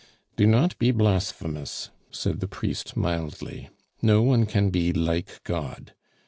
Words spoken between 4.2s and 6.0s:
one can be like God.